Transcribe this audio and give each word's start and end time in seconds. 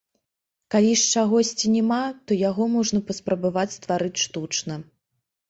Калі 0.75 0.93
ж 1.01 1.03
чагосьці 1.13 1.67
няма, 1.73 1.99
то 2.25 2.39
яго 2.49 2.63
можна 2.77 3.03
паспрабаваць 3.11 3.69
стварыць 3.77 4.17
штучна. 4.25 4.81